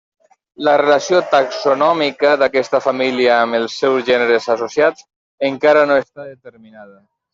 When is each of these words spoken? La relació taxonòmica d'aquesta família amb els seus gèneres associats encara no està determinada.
La 0.67 0.71
relació 0.81 1.19
taxonòmica 1.33 2.31
d'aquesta 2.43 2.81
família 2.85 3.35
amb 3.43 3.59
els 3.59 3.75
seus 3.83 4.07
gèneres 4.11 4.49
associats 4.55 5.07
encara 5.51 5.85
no 5.93 6.01
està 6.07 6.27
determinada. 6.33 6.99